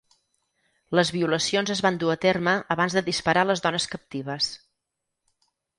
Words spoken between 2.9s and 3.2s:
de